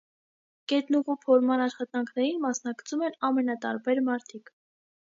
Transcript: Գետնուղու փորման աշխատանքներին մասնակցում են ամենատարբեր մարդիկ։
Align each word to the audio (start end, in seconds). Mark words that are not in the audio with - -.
Գետնուղու 0.71 1.17
փորման 1.25 1.63
աշխատանքներին 1.67 2.43
մասնակցում 2.47 3.07
են 3.11 3.21
ամենատարբեր 3.31 4.07
մարդիկ։ 4.11 4.57